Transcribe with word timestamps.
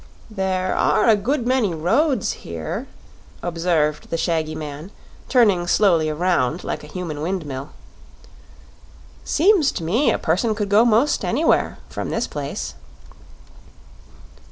"There 0.31 0.75
are 0.75 1.07
a 1.07 1.15
good 1.15 1.45
many 1.45 1.75
roads 1.75 2.31
here," 2.31 2.87
observed 3.43 4.09
the 4.09 4.17
shaggy 4.17 4.55
man, 4.55 4.89
turning 5.29 5.67
slowly 5.67 6.09
around, 6.09 6.63
like 6.63 6.83
a 6.83 6.87
human 6.87 7.21
windmill. 7.21 7.69
"Seems 9.23 9.71
to 9.73 9.83
me 9.83 10.09
a 10.09 10.17
person 10.17 10.55
could 10.55 10.69
go 10.69 10.83
'most 10.85 11.23
anywhere, 11.23 11.77
from 11.87 12.09
this 12.09 12.25
place." 12.25 12.73